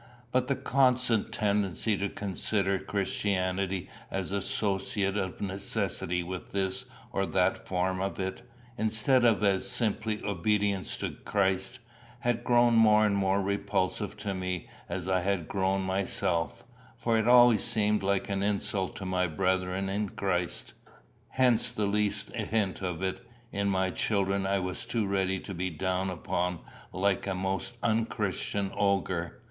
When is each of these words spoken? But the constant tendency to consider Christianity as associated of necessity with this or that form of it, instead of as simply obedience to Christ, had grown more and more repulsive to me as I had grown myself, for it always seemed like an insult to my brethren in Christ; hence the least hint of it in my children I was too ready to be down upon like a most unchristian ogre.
But 0.31 0.47
the 0.47 0.55
constant 0.55 1.31
tendency 1.31 1.95
to 1.95 2.09
consider 2.09 2.79
Christianity 2.79 3.87
as 4.09 4.31
associated 4.31 5.17
of 5.23 5.41
necessity 5.41 6.23
with 6.23 6.53
this 6.53 6.85
or 7.11 7.27
that 7.27 7.67
form 7.67 8.01
of 8.01 8.19
it, 8.19 8.41
instead 8.79 9.23
of 9.23 9.43
as 9.43 9.69
simply 9.69 10.19
obedience 10.23 10.97
to 10.97 11.11
Christ, 11.11 11.77
had 12.21 12.43
grown 12.43 12.73
more 12.73 13.05
and 13.05 13.15
more 13.15 13.43
repulsive 13.43 14.17
to 14.17 14.33
me 14.33 14.67
as 14.89 15.07
I 15.07 15.19
had 15.19 15.47
grown 15.47 15.83
myself, 15.83 16.63
for 16.97 17.15
it 17.15 17.27
always 17.27 17.63
seemed 17.63 18.01
like 18.01 18.27
an 18.27 18.41
insult 18.41 18.95
to 18.95 19.05
my 19.05 19.27
brethren 19.27 19.87
in 19.87 20.09
Christ; 20.09 20.73
hence 21.27 21.71
the 21.71 21.85
least 21.85 22.33
hint 22.33 22.81
of 22.81 23.03
it 23.03 23.23
in 23.51 23.67
my 23.69 23.91
children 23.91 24.47
I 24.47 24.57
was 24.57 24.87
too 24.87 25.05
ready 25.05 25.39
to 25.41 25.53
be 25.53 25.69
down 25.69 26.09
upon 26.09 26.57
like 26.91 27.27
a 27.27 27.35
most 27.35 27.73
unchristian 27.83 28.71
ogre. 28.75 29.37